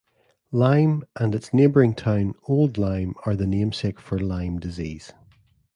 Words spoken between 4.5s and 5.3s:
disease.